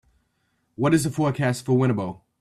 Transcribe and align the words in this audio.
what 0.75 0.95
is 0.95 1.03
the 1.03 1.11
forecast 1.11 1.63
for 1.63 1.77
Winnabow 1.77 2.21